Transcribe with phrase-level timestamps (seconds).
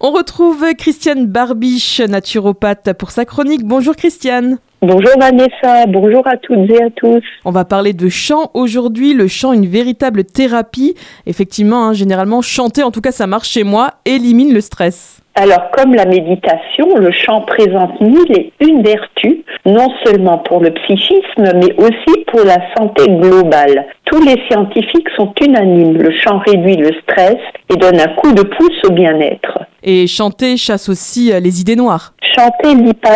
[0.00, 3.64] On retrouve Christiane Barbiche, naturopathe, pour sa chronique.
[3.64, 4.58] Bonjour Christiane.
[4.80, 7.20] Bonjour Vanessa, bonjour à toutes et à tous.
[7.44, 10.94] On va parler de chant aujourd'hui, le chant une véritable thérapie.
[11.26, 15.20] Effectivement, hein, généralement chanter, en tout cas ça marche chez moi, élimine le stress.
[15.34, 20.70] Alors, comme la méditation, le chant présente mille et une vertus, non seulement pour le
[20.70, 23.86] psychisme, mais aussi pour la santé globale.
[24.04, 25.96] Tous les scientifiques sont unanimes.
[25.96, 27.36] Le chant réduit le stress
[27.68, 29.57] et donne un coup de pouce au bien-être.
[29.90, 32.12] Et chanter chasse aussi euh, les idées noires.
[32.34, 32.74] Chanter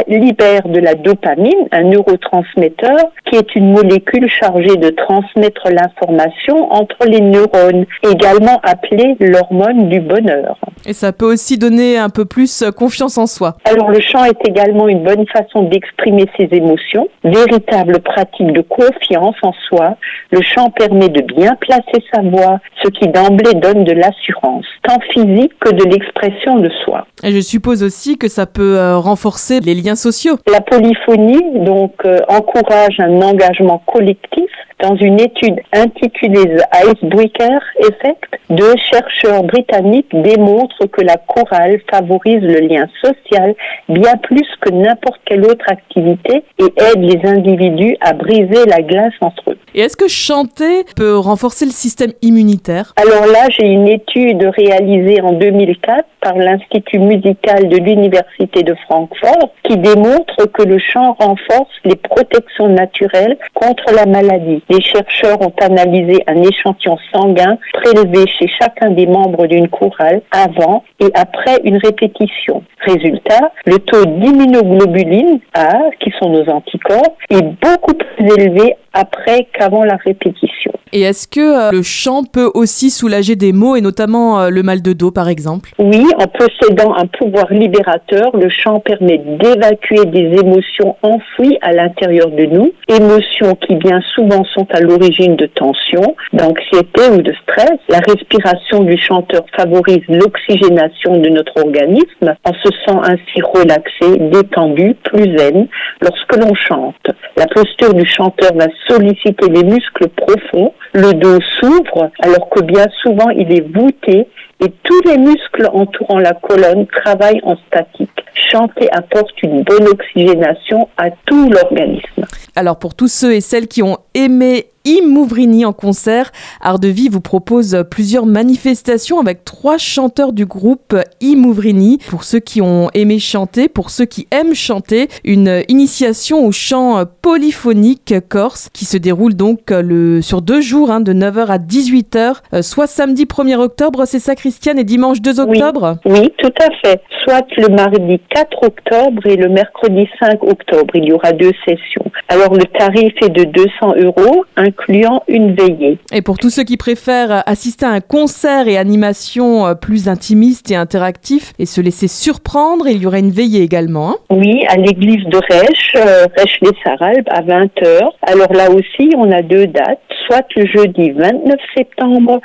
[0.09, 7.07] libère de la dopamine, un neurotransmetteur qui est une molécule chargée de transmettre l'information entre
[7.07, 10.59] les neurones, également appelée l'hormone du bonheur.
[10.87, 13.57] Et ça peut aussi donner un peu plus euh, confiance en soi.
[13.65, 19.37] Alors le chant est également une bonne façon d'exprimer ses émotions, véritable pratique de confiance
[19.43, 19.97] en soi.
[20.30, 24.99] Le chant permet de bien placer sa voix, ce qui d'emblée donne de l'assurance, tant
[25.13, 27.07] physique que de l'expression de soi.
[27.23, 30.37] Et je suppose aussi que ça peut euh, renforcer les liens sociaux.
[30.51, 34.51] La polyphonie donc euh, encourage un engagement collectif
[34.83, 42.43] dans une étude intitulée The Icebreaker Effect, deux chercheurs britanniques démontrent que la chorale favorise
[42.43, 43.55] le lien social
[43.89, 49.15] bien plus que n'importe quelle autre activité et aide les individus à briser la glace
[49.21, 49.59] entre eux.
[49.74, 52.93] Et est-ce que chanter peut renforcer le système immunitaire?
[52.96, 59.51] Alors là, j'ai une étude réalisée en 2004 par l'Institut musical de l'Université de Francfort
[59.65, 64.62] qui démontre que le chant renforce les protections naturelles contre la maladie.
[64.72, 70.82] Les chercheurs ont analysé un échantillon sanguin prélevé chez chacun des membres d'une chorale avant
[70.98, 72.65] et après une répétition.
[72.81, 79.84] Résultat, le taux d'immunoglobuline A, qui sont nos anticorps, est beaucoup plus élevé après qu'avant
[79.84, 80.48] la répétition.
[80.94, 84.62] Et est-ce que euh, le chant peut aussi soulager des maux et notamment euh, le
[84.62, 85.71] mal de dos par exemple?
[85.78, 92.28] Oui, en possédant un pouvoir libérateur, le chant permet d'évacuer des émotions enfouies à l'intérieur
[92.28, 97.78] de nous, émotions qui bien souvent sont à l'origine de tensions, d'anxiété ou de stress.
[97.88, 102.34] La respiration du chanteur favorise l'oxygénation de notre organisme.
[102.44, 105.69] On se sent ainsi relaxé, détendu, plus zen
[106.03, 107.06] lorsque l'on chante.
[107.38, 112.87] La posture du chanteur va solliciter les muscles profonds, le dos s'ouvre alors que bien
[113.03, 114.29] souvent il est voûté
[114.61, 118.11] et tous les muscles entourant la colonne travaillent en statique.
[118.51, 122.27] Chanter apporte une bonne oxygénation à tout l'organisme.
[122.55, 126.33] Alors pour tous ceux et celles qui ont aimé Imouvrini en concert.
[126.61, 131.99] Art de Vie vous propose plusieurs manifestations avec trois chanteurs du groupe Imouvrini.
[132.09, 137.05] Pour ceux qui ont aimé chanter, pour ceux qui aiment chanter, une initiation au chant
[137.23, 142.37] polyphonique corse qui se déroule donc le, sur deux jours, hein, de 9h à 18h,
[142.55, 145.99] euh, soit samedi 1er octobre, c'est ça Christiane, et dimanche 2 octobre?
[146.05, 147.01] Oui, oui, tout à fait.
[147.25, 150.95] Soit le mardi 4 octobre et le mercredi 5 octobre.
[150.95, 152.05] Il y aura deux sessions.
[152.29, 155.99] Alors le tarif est de 200 euros, incluant une veillée.
[156.13, 160.71] Et pour tous ceux qui préfèrent assister à un concert et animation euh, plus intimiste
[160.71, 164.11] et interactif et se laisser surprendre, il y aura une veillée également.
[164.11, 168.11] Hein oui, à l'église de Rèche, euh, Rèche-les-Saralbes, à 20h.
[168.23, 172.41] Alors là aussi, on a deux dates, soit le jeudi 29 septembre,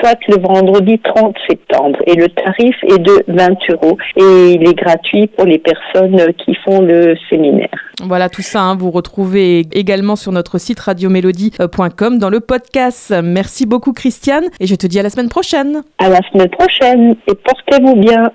[0.00, 1.98] soit le vendredi 30 septembre.
[2.06, 6.54] Et le tarif est de 20 euros et il est gratuit pour les personnes qui
[6.64, 7.89] font le séminaire.
[8.04, 13.14] Voilà, tout ça, hein, vous retrouvez également sur notre site radiomélodie.com dans le podcast.
[13.22, 15.82] Merci beaucoup Christiane et je te dis à la semaine prochaine.
[15.98, 18.30] À la semaine prochaine et portez-vous bien.